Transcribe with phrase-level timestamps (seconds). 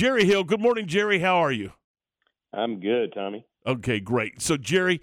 [0.00, 0.44] Jerry Hill.
[0.44, 1.18] Good morning, Jerry.
[1.18, 1.72] How are you?
[2.54, 3.44] I'm good, Tommy.
[3.66, 4.40] Okay, great.
[4.40, 5.02] So, Jerry,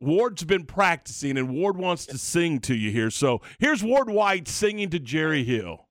[0.00, 3.10] Ward's been practicing, and Ward wants to sing to you here.
[3.10, 5.88] So, here's Ward White singing to Jerry Hill.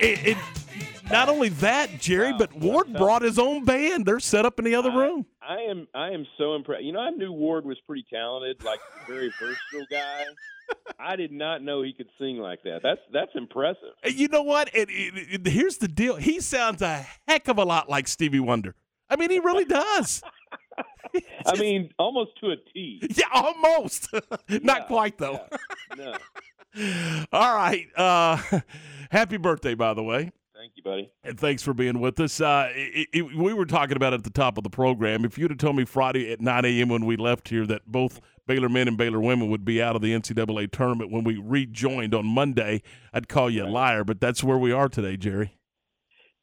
[0.00, 0.36] It, it,
[1.10, 4.06] not only that, Jerry, but Ward brought his own band.
[4.06, 5.26] They're set up in the other room.
[5.40, 6.84] I, am I am so impressed.
[6.84, 10.24] You know, I knew Ward was pretty talented, like a very versatile guy.
[10.98, 12.80] I did not know he could sing like that.
[12.82, 13.94] That's that's impressive.
[14.04, 14.68] You know what?
[14.74, 16.16] It, it, it, here's the deal.
[16.16, 18.74] He sounds a heck of a lot like Stevie Wonder.
[19.08, 20.22] I mean, he really does.
[21.46, 23.00] I mean, almost to a T.
[23.16, 24.12] Yeah, almost.
[24.12, 25.40] Not yeah, quite though.
[25.96, 26.04] Yeah.
[26.04, 26.14] No.
[27.32, 27.86] All right.
[27.96, 28.36] Uh,
[29.10, 30.32] happy birthday, by the way.
[30.56, 31.10] Thank you, buddy.
[31.22, 32.40] And thanks for being with us.
[32.40, 35.24] Uh, it, it, we were talking about it at the top of the program.
[35.24, 36.88] If you'd have told me Friday at 9 a.m.
[36.88, 40.02] when we left here that both Baylor men and Baylor women would be out of
[40.02, 42.82] the NCAA tournament when we rejoined on Monday,
[43.12, 44.02] I'd call you a liar.
[44.02, 45.54] But that's where we are today, Jerry.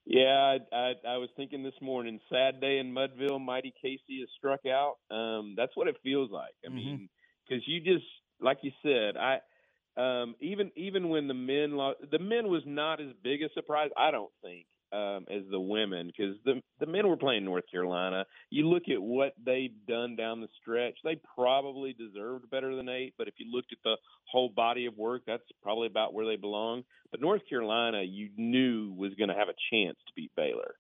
[0.06, 2.20] Yeah, I, I, I was thinking this morning.
[2.32, 3.44] Sad day in Mudville.
[3.44, 4.96] Mighty Casey has struck out.
[5.10, 6.54] Um, that's what it feels like.
[6.64, 6.76] I mm-hmm.
[6.76, 7.10] mean,
[7.48, 8.06] because you just
[8.40, 9.40] like you said, I
[9.98, 13.90] um, even even when the men lost, the men was not as big a surprise.
[13.98, 18.26] I don't think um, as the women because the the men were playing North Carolina.
[18.50, 23.14] You look at what they've done down the stretch; they probably deserved better than eight.
[23.18, 23.96] But if you looked at the
[24.30, 26.84] whole body of work, that's probably about where they belong.
[27.12, 30.76] But North Carolina, you knew was going to have a chance to beat Baylor.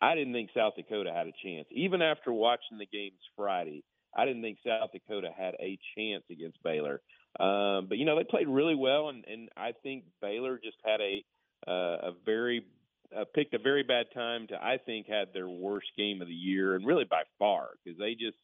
[0.00, 3.82] I didn't think South Dakota had a chance, even after watching the games Friday.
[4.16, 7.02] I didn't think South Dakota had a chance against Baylor.
[7.38, 11.00] Um, but you know they played really well, and, and I think Baylor just had
[11.00, 11.24] a
[11.66, 12.64] uh, a very
[13.16, 16.34] uh, picked a very bad time to I think had their worst game of the
[16.34, 18.38] year, and really by far because they just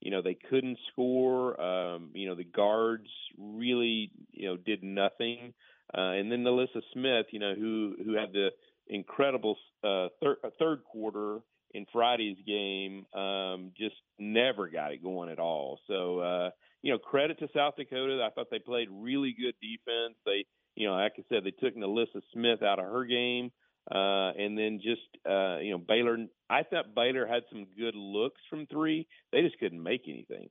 [0.00, 1.60] you know they couldn't score.
[1.60, 5.54] Um, you know the guards really you know did nothing,
[5.96, 8.50] uh, and then NaLyssa Smith, you know who who had the
[8.88, 11.38] incredible uh, thir- uh, third quarter
[11.72, 15.78] in Friday's game, um, just never got it going at all.
[15.86, 16.50] So uh,
[16.82, 18.22] you know credit to South Dakota.
[18.24, 20.16] I thought they played really good defense.
[20.24, 23.50] They you know like I said they took NaLyssa Smith out of her game.
[23.90, 26.18] Uh, and then just uh, you know Baylor.
[26.48, 29.08] I thought Baylor had some good looks from three.
[29.32, 30.48] They just couldn't make anything.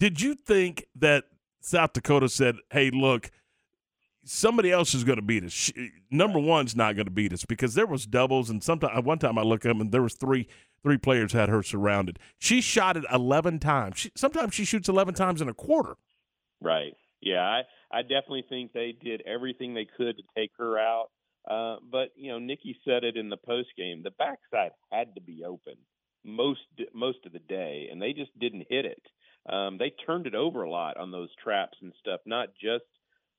[0.00, 1.24] Did you think that
[1.60, 3.30] South Dakota said, "Hey, look,
[4.28, 5.52] somebody else is going to beat us.
[5.52, 9.18] She, number one's not going to beat us because there was doubles, and sometimes one
[9.18, 10.48] time I look up and there was three
[10.82, 12.18] three players had her surrounded.
[12.38, 13.98] She shot it eleven times.
[13.98, 15.96] She, sometimes she shoots eleven times in a quarter.
[16.60, 16.94] Right.
[17.20, 17.42] Yeah.
[17.42, 21.08] I I definitely think they did everything they could to take her out.
[21.48, 24.02] Uh, but you know, Nikki said it in the post game.
[24.02, 25.74] The backside had to be open
[26.24, 26.60] most
[26.92, 29.02] most of the day, and they just didn't hit it.
[29.50, 32.20] Um, they turned it over a lot on those traps and stuff.
[32.26, 32.84] Not just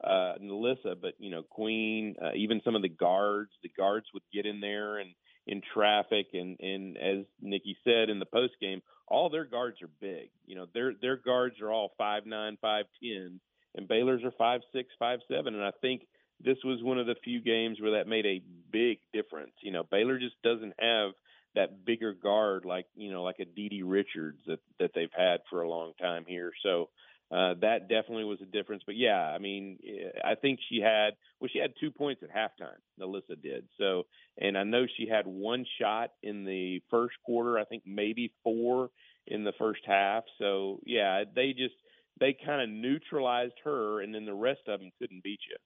[0.04, 3.52] uh, NaLyssa, but you know, Queen, uh, even some of the guards.
[3.64, 5.12] The guards would get in there and
[5.48, 9.90] in traffic, and and as Nikki said in the post game, all their guards are
[10.00, 10.30] big.
[10.46, 13.40] You know, their their guards are all five nine, five ten,
[13.76, 16.04] and Baylor's are five six, five seven, and I think
[16.44, 19.54] this was one of the few games where that made a big difference.
[19.62, 21.12] You know, Baylor just doesn't have
[21.56, 25.62] that bigger guard like you know like a DiDi Richards that that they've had for
[25.62, 26.52] a long time here.
[26.64, 26.90] So
[27.32, 28.82] uh, that definitely was a difference.
[28.86, 29.78] But yeah, I mean,
[30.26, 32.80] I think she had well, she had two points at halftime.
[33.00, 34.04] NaLyssa did so,
[34.40, 37.60] and I know she had one shot in the first quarter.
[37.60, 38.90] I think maybe four
[39.28, 40.24] in the first half.
[40.40, 41.76] So yeah, they just
[42.20, 45.58] they kind of neutralized her, and then the rest of them couldn't beat you.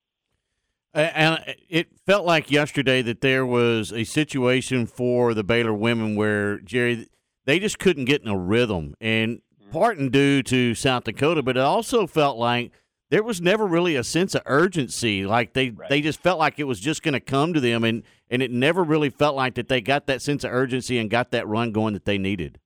[0.94, 6.59] And it felt like yesterday that there was a situation for the Baylor women where
[6.59, 7.07] Jerry
[7.46, 9.40] they just couldn't get in a rhythm, and.
[9.73, 12.72] Part and due to South Dakota, but it also felt like
[13.09, 15.25] there was never really a sense of urgency.
[15.25, 15.90] Like they right.
[15.90, 18.52] they just felt like it was just going to come to them, and and it
[18.52, 21.72] never really felt like that they got that sense of urgency and got that run
[21.72, 22.59] going that they needed.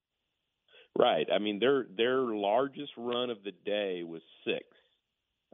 [0.97, 1.27] Right.
[1.33, 4.65] I mean, their their largest run of the day was six.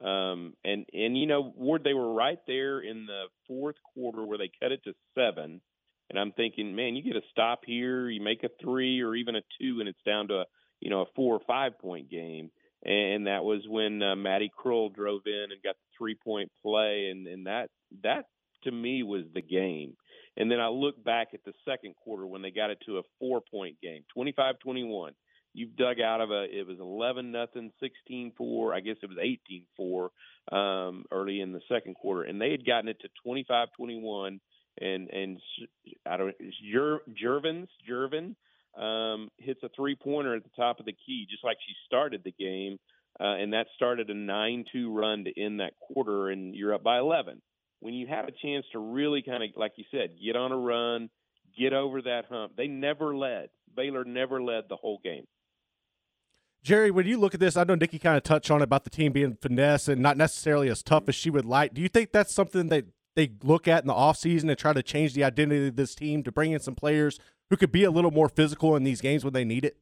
[0.01, 4.39] Um, and and you know, Ward, they were right there in the fourth quarter where
[4.39, 5.61] they cut it to seven.
[6.09, 9.35] And I'm thinking, man, you get a stop here, you make a three or even
[9.35, 10.45] a two, and it's down to a
[10.83, 12.51] you know a four or five point game.
[12.85, 17.07] And that was when uh, Maddie Krull drove in and got the three point play,
[17.09, 17.69] and and that
[18.03, 18.25] that
[18.65, 19.95] to me was the game.
[20.35, 23.03] And then I look back at the second quarter when they got it to a
[23.19, 25.13] four point game, 25 21.
[25.53, 27.71] you've dug out of a it was 11 nothing,
[28.09, 30.09] 16-4, I guess it was
[30.51, 34.39] 18-4 um, early in the second quarter, and they had gotten it to 25-21,
[34.81, 35.39] and and
[36.05, 36.35] I don't
[36.71, 38.35] Jer, Jervins Sjerven
[38.77, 42.21] um, hits a three pointer at the top of the key, just like she started
[42.23, 42.79] the game,
[43.19, 46.99] uh, and that started a 9-2 run to end that quarter, and you're up by
[46.99, 47.41] 11.
[47.79, 50.57] When you have a chance to really kind of, like you said, get on a
[50.57, 51.09] run,
[51.57, 53.49] get over that hump, they never led.
[53.75, 55.25] Baylor never led the whole game.
[56.63, 58.85] Jerry, when you look at this, I know Nikki kind of touched on it about
[58.85, 61.73] the team being finesse and not necessarily as tough as she would like.
[61.73, 62.85] Do you think that's something that
[63.15, 66.23] they look at in the offseason and try to change the identity of this team
[66.23, 67.19] to bring in some players
[67.53, 69.77] who could be a little more physical in these games when they need it?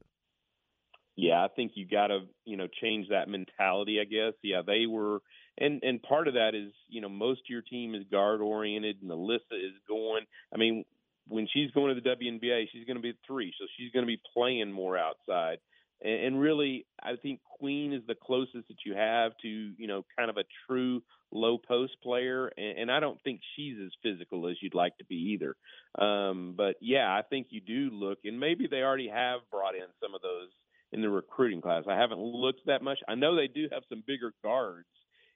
[1.16, 4.34] Yeah, I think you got to, you know, change that mentality, I guess.
[4.42, 5.20] Yeah, they were
[5.56, 8.98] and and part of that is, you know, most of your team is guard oriented
[9.00, 10.24] and Alyssa is going.
[10.54, 10.84] I mean,
[11.28, 14.06] when she's going to the WNBA, she's going to be 3, so she's going to
[14.06, 15.56] be playing more outside
[16.02, 20.04] and, and really, I think Queen is the closest that you have to, you know,
[20.18, 21.02] kind of a true
[21.32, 25.04] low post player, and, and I don't think she's as physical as you'd like to
[25.04, 25.56] be either.
[26.04, 29.86] Um, but yeah, I think you do look, and maybe they already have brought in
[30.00, 30.48] some of those
[30.92, 31.84] in the recruiting class.
[31.88, 32.98] I haven't looked that much.
[33.08, 34.86] I know they do have some bigger guards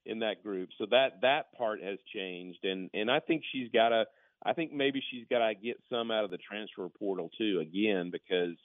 [0.04, 3.90] in that group, so that that part has changed, and and I think she's got
[3.90, 4.04] to.
[4.44, 8.10] I think maybe she's got to get some out of the transfer portal too, again,
[8.12, 8.56] because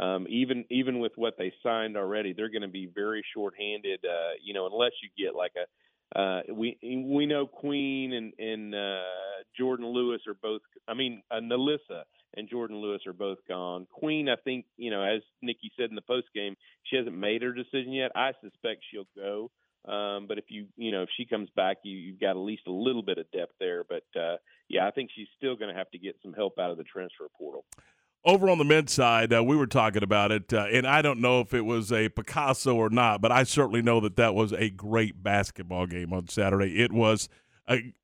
[0.00, 4.00] um, even even with what they signed already, they're going to be very shorthanded.
[4.04, 5.66] Uh, you know, unless you get like a
[6.18, 9.02] uh, we we know Queen and and uh,
[9.56, 10.62] Jordan Lewis are both.
[10.88, 12.02] I mean, uh, NaLyssa
[12.36, 13.86] and Jordan Lewis are both gone.
[13.92, 17.42] Queen, I think, you know, as Nikki said in the post game, she hasn't made
[17.42, 18.10] her decision yet.
[18.16, 19.50] I suspect she'll go.
[19.86, 22.62] Um, but if you you know if she comes back, you you've got at least
[22.66, 23.84] a little bit of depth there.
[23.88, 24.36] But uh,
[24.68, 26.84] yeah, I think she's still going to have to get some help out of the
[26.84, 27.64] transfer portal.
[28.24, 31.20] Over on the men's side, uh, we were talking about it, uh, and I don't
[31.20, 34.52] know if it was a Picasso or not, but I certainly know that that was
[34.52, 36.80] a great basketball game on Saturday.
[36.82, 37.28] It was
[37.68, 37.94] a,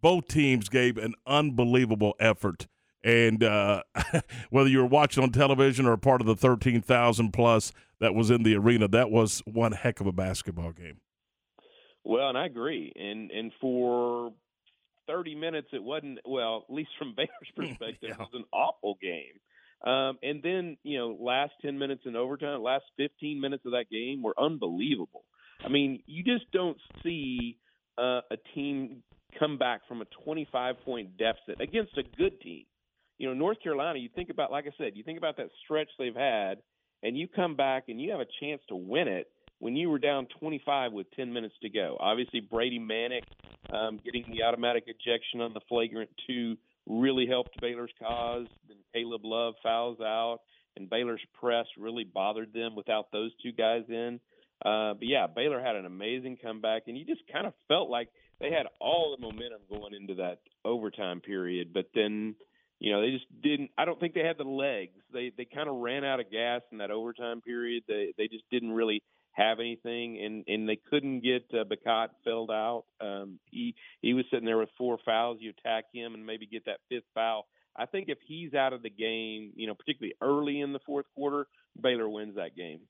[0.00, 2.66] both teams gave an unbelievable effort,
[3.04, 3.82] and uh,
[4.50, 8.30] whether you were watching on television or part of the thirteen thousand plus that was
[8.30, 11.00] in the arena, that was one heck of a basketball game.
[12.04, 14.32] Well, and I agree, and and for
[15.08, 18.12] 30 minutes, it wasn't, well, at least from Baylor's perspective, yeah.
[18.12, 19.40] it was an awful game.
[19.84, 23.86] Um, and then, you know, last 10 minutes in overtime, last 15 minutes of that
[23.90, 25.24] game were unbelievable.
[25.64, 27.58] I mean, you just don't see
[27.96, 29.02] uh, a team
[29.38, 32.64] come back from a 25 point deficit against a good team.
[33.18, 35.88] You know, North Carolina, you think about, like I said, you think about that stretch
[35.98, 36.58] they've had,
[37.02, 39.28] and you come back and you have a chance to win it
[39.58, 41.96] when you were down 25 with 10 minutes to go.
[41.98, 43.22] Obviously, Brady Manek
[43.72, 46.56] um, getting the automatic ejection on the flagrant two
[46.88, 48.46] really helped Baylor's cause.
[48.66, 50.38] Then Caleb Love fouls out,
[50.76, 54.20] and Baylor's press really bothered them without those two guys in.
[54.64, 58.08] Uh, but yeah, Baylor had an amazing comeback, and you just kind of felt like
[58.40, 61.72] they had all the momentum going into that overtime period.
[61.72, 62.34] But then,
[62.80, 63.70] you know, they just didn't.
[63.78, 64.98] I don't think they had the legs.
[65.12, 67.84] They they kind of ran out of gas in that overtime period.
[67.86, 69.02] They they just didn't really
[69.38, 72.84] have anything, and and they couldn't get uh, Bacot filled out.
[73.00, 75.38] Um, he he was sitting there with four fouls.
[75.40, 77.46] You attack him and maybe get that fifth foul.
[77.76, 81.06] I think if he's out of the game, you know, particularly early in the fourth
[81.14, 81.46] quarter,
[81.80, 82.80] Baylor wins that game.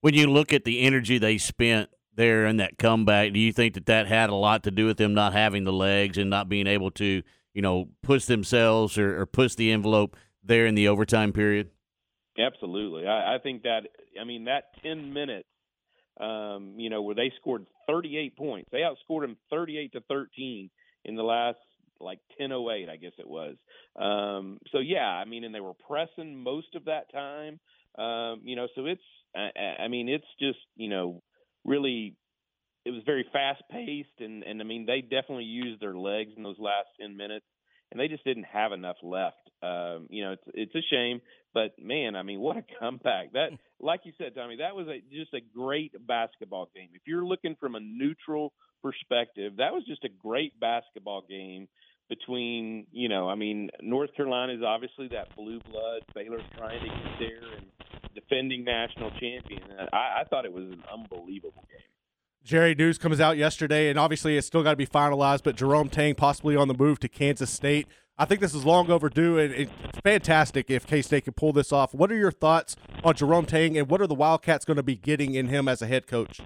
[0.00, 3.74] When you look at the energy they spent there in that comeback, do you think
[3.74, 6.48] that that had a lot to do with them not having the legs and not
[6.48, 7.22] being able to,
[7.52, 11.70] you know, push themselves or, or push the envelope there in the overtime period?
[12.38, 13.06] Absolutely.
[13.06, 13.82] I, I think that
[14.20, 15.48] I mean that ten minutes,
[16.20, 18.68] um, you know, where they scored 38 points.
[18.72, 20.70] They outscored them 38 to 13
[21.04, 21.58] in the last
[22.00, 23.56] like 10:08, I guess it was.
[23.96, 27.60] Um, so yeah, I mean, and they were pressing most of that time.
[27.98, 29.02] Um, you know, so it's
[29.36, 31.22] I, I mean, it's just you know
[31.64, 32.16] really
[32.84, 36.42] it was very fast paced and and I mean they definitely used their legs in
[36.42, 37.46] those last 10 minutes
[37.94, 39.36] and they just didn't have enough left.
[39.62, 41.22] Um, you know, it's it's a shame,
[41.54, 43.32] but man, I mean, what a comeback!
[43.32, 46.88] That, like you said, Tommy, that was a, just a great basketball game.
[46.92, 51.68] If you're looking from a neutral perspective, that was just a great basketball game
[52.08, 56.02] between, you know, I mean, North Carolina is obviously that blue blood.
[56.14, 57.64] Baylor's trying to get there and
[58.14, 59.62] defending national champion.
[59.92, 61.93] I, I thought it was an unbelievable game.
[62.44, 65.42] Jerry news comes out yesterday, and obviously it's still got to be finalized.
[65.42, 67.88] But Jerome Tang possibly on the move to Kansas State.
[68.18, 69.72] I think this is long overdue, and it's
[70.04, 71.94] fantastic if K State can pull this off.
[71.94, 74.94] What are your thoughts on Jerome Tang, and what are the Wildcats going to be
[74.94, 76.40] getting in him as a head coach?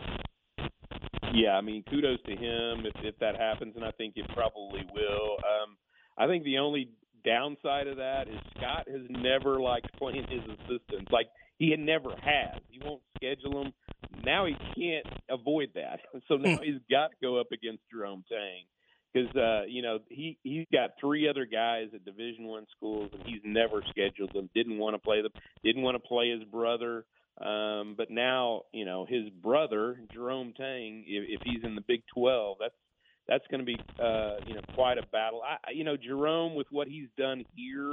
[1.34, 4.86] Yeah, I mean, kudos to him if, if that happens, and I think it probably
[4.94, 5.36] will.
[5.38, 5.76] Um,
[6.16, 6.90] I think the only
[7.24, 11.10] downside of that is Scott has never liked playing his assistants.
[11.10, 11.26] Like
[11.58, 12.62] he had never has.
[12.70, 13.72] He won't schedule them.
[14.28, 16.00] Now he can't avoid that.
[16.28, 16.62] So now Hmm.
[16.62, 18.64] he's got to go up against Jerome Tang
[19.12, 23.22] because uh, you know he he's got three other guys at Division One schools and
[23.24, 24.50] he's never scheduled them.
[24.54, 25.32] Didn't want to play them.
[25.64, 27.06] Didn't want to play his brother.
[27.40, 31.04] Um, but now you know his brother Jerome Tang.
[31.06, 32.74] If, if he's in the Big Twelve, that's
[33.28, 35.42] that's going to be uh, you know quite a battle.
[35.44, 37.92] I, you know Jerome with what he's done here,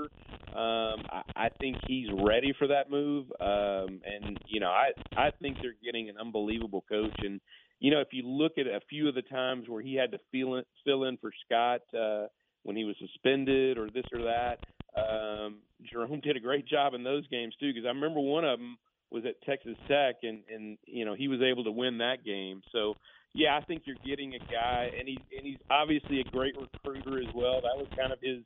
[0.55, 3.25] um, I, I think he's ready for that move.
[3.39, 7.19] Um, and you know I I think they're getting an unbelievable coach.
[7.19, 7.41] And
[7.79, 10.19] you know if you look at a few of the times where he had to
[10.31, 12.27] fill in, fill in for Scott uh,
[12.63, 14.59] when he was suspended or this or that,
[14.97, 15.57] um,
[15.91, 17.73] Jerome did a great job in those games too.
[17.73, 18.77] Because I remember one of them
[19.11, 22.61] was at Texas Tech, and and you know he was able to win that game.
[22.71, 22.95] So
[23.35, 27.19] yeah, I think you're getting a guy, and he's and he's obviously a great recruiter
[27.19, 27.59] as well.
[27.61, 28.39] That was kind of his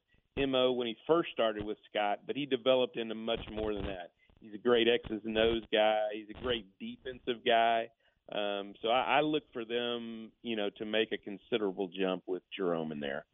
[0.48, 4.12] mo when he first started with Scott, but he developed into much more than that.
[4.42, 6.00] He's a great X's and O's guy.
[6.14, 7.90] He's a great defensive guy.
[8.32, 12.42] Um, so I, I look for them, you know, to make a considerable jump with
[12.56, 13.26] Jerome in there.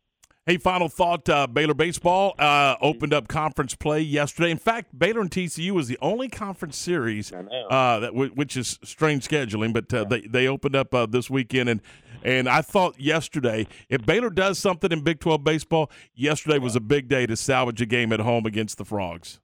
[0.47, 4.51] Hey, final thought: uh, Baylor baseball uh, opened up conference play yesterday.
[4.51, 8.77] In fact, Baylor and TCU was the only conference series uh, that w- which is
[8.83, 11.81] strange scheduling, but uh, they they opened up uh, this weekend, and
[12.23, 16.79] and I thought yesterday if Baylor does something in Big Twelve baseball, yesterday was a
[16.79, 19.39] big day to salvage a game at home against the Frogs.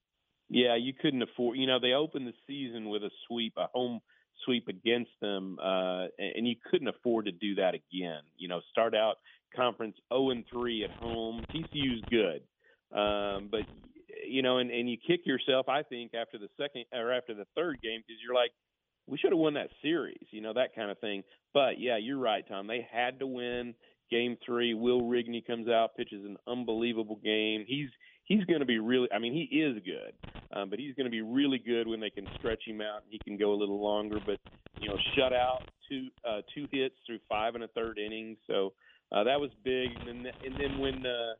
[0.49, 1.57] Yeah, you couldn't afford.
[1.57, 4.01] You know, they opened the season with a sweep, a home
[4.45, 8.21] sweep against them, uh, and you couldn't afford to do that again.
[8.37, 9.15] You know, start out
[9.55, 11.43] conference 0 and 3 at home.
[11.53, 12.41] TCU's good,
[12.97, 13.61] um, but
[14.25, 15.69] you know, and and you kick yourself.
[15.69, 18.51] I think after the second or after the third game because you're like,
[19.07, 20.25] we should have won that series.
[20.31, 21.23] You know, that kind of thing.
[21.53, 22.67] But yeah, you're right, Tom.
[22.67, 23.73] They had to win
[24.09, 24.73] game three.
[24.73, 27.65] Will Rigney comes out, pitches an unbelievable game.
[27.67, 27.89] He's
[28.25, 29.07] he's going to be really.
[29.13, 30.13] I mean, he is good,
[30.53, 33.11] um, but he's going to be really good when they can stretch him out and
[33.11, 34.17] he can go a little longer.
[34.25, 34.39] But
[34.79, 38.73] you know, shut out two uh, two hits through five and a third innings, so
[39.11, 39.89] uh, that was big.
[40.07, 41.33] And then and then when uh,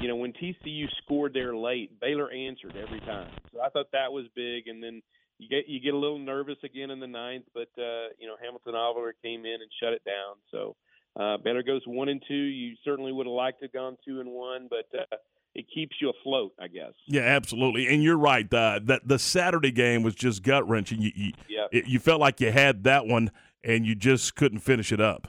[0.00, 3.30] you know when TCU scored there late, Baylor answered every time.
[3.52, 4.68] So I thought that was big.
[4.68, 5.02] And then
[5.38, 8.36] you get you get a little nervous again in the ninth, but uh, you know
[8.42, 10.36] Hambleton Oliver came in and shut it down.
[10.50, 10.76] So.
[11.14, 12.32] Uh, Baylor goes one and two.
[12.32, 15.16] You certainly would have liked to have gone two and one, but uh,
[15.54, 16.92] it keeps you afloat, I guess.
[17.06, 18.52] Yeah, absolutely, and you're right.
[18.52, 21.02] Uh, that the Saturday game was just gut wrenching.
[21.02, 23.30] You you, Yeah, it, you felt like you had that one,
[23.62, 25.28] and you just couldn't finish it up.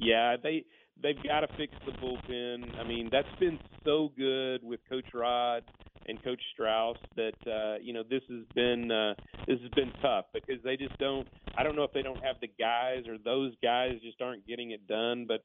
[0.00, 0.36] Yeah.
[0.42, 0.64] They
[1.02, 2.78] they've got to fix the bullpen.
[2.78, 5.62] I mean, that's been so good with Coach Rod
[6.06, 9.14] and Coach Strauss that uh, you know this has been uh,
[9.46, 11.26] this has been tough because they just don't.
[11.56, 14.72] I don't know if they don't have the guys or those guys just aren't getting
[14.72, 15.44] it done, but.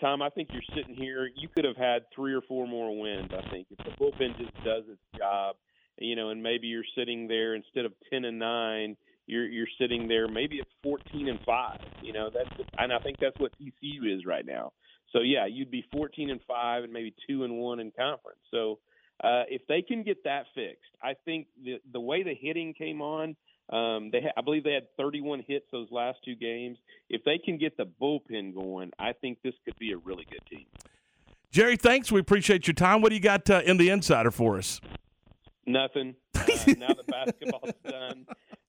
[0.00, 1.30] Tom, I think you're sitting here.
[1.36, 3.30] You could have had three or four more wins.
[3.32, 5.56] I think if the bullpen just does its job,
[5.96, 8.96] you know, and maybe you're sitting there instead of ten and nine,
[9.26, 11.80] you're you're sitting there maybe at fourteen and five.
[12.02, 14.72] You know, that's and I think that's what TCU is right now.
[15.12, 18.40] So yeah, you'd be fourteen and five and maybe two and one in conference.
[18.50, 18.78] So
[19.22, 23.00] uh, if they can get that fixed, I think the the way the hitting came
[23.00, 23.36] on,
[23.70, 26.78] um, they ha- I believe they had 31 hits those last two games.
[27.08, 30.42] If they can get the bullpen going, I think this could be a really good
[30.48, 30.66] team.
[31.50, 32.12] Jerry, thanks.
[32.12, 33.00] We appreciate your time.
[33.00, 34.80] What do you got uh, in the insider for us?
[35.66, 36.14] Nothing.
[36.46, 38.24] Uh, now the basketball's done.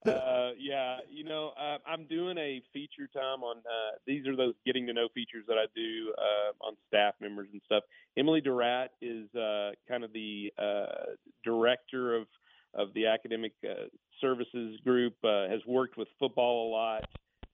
[0.06, 3.58] Uh, yeah, you know, uh, I'm doing a feature time on.
[3.58, 7.50] Uh, these are those getting to know features that I do uh, on staff members
[7.52, 7.84] and stuff.
[8.18, 11.14] Emily Durat is uh, kind of the uh,
[11.44, 12.26] director of
[12.74, 13.86] of the academic uh,
[14.22, 15.14] services group.
[15.24, 17.04] Uh, has worked with football a lot,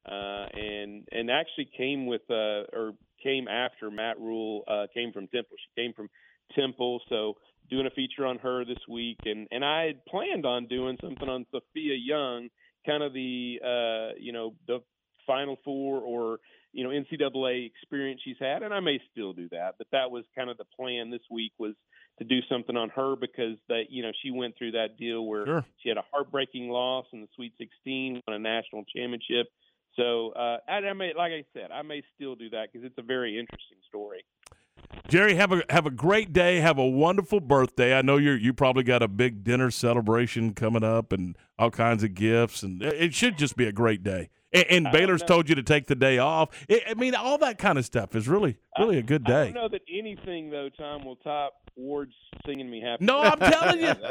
[0.06, 5.28] uh, and and actually came with uh, or came after Matt Rhule uh, came from
[5.28, 5.58] Temple.
[5.58, 6.10] She came from
[6.56, 7.36] Temple, so
[7.70, 11.27] doing a feature on her this week, and and I had planned on doing something
[11.29, 12.50] on Sophia Young,
[12.86, 14.79] kind of the uh, you know the
[15.27, 16.39] Final Four or
[16.74, 20.25] you know NCAA experience she's had, and I may still do that, but that was
[20.36, 21.74] kind of the plan this week was
[22.20, 25.46] to do something on her because that you know she went through that deal where
[25.46, 25.65] Sure.
[25.82, 29.48] she had a heartbreaking loss in the Sweet 16, won a national championship.
[29.96, 32.98] So uh, I, I may, like I said, I may still do that because it's
[32.98, 34.25] a very interesting story.
[35.10, 36.60] Jerry, have a have a great day.
[36.60, 37.98] Have a wonderful birthday.
[37.98, 42.03] I know you you probably got a big dinner celebration coming up and all kinds
[42.03, 44.30] of gifts, and it it should just be a great day.
[44.53, 45.27] And, and Baylor's know.
[45.27, 46.50] told you to take the day off.
[46.70, 49.44] I I mean, all that kind of stuff is really really a good I day.
[49.51, 52.13] don't know that anything though, Tom, will top Ward's
[52.46, 53.03] singing me happy.
[53.06, 53.94] No, I'm telling you.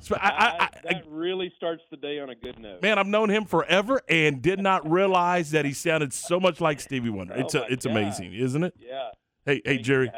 [0.00, 2.82] So I, I, I, that really starts the day on a good note.
[2.82, 6.80] man, I've known him forever and did not realize that he sounded so much like
[6.80, 7.34] Stevie Wonder.
[7.36, 7.92] Oh It's a, it's God.
[7.92, 8.74] amazing, isn't it?
[8.76, 9.10] Yeah.
[9.46, 10.10] Hey, hey, Jerry,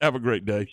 [0.00, 0.68] have a great day.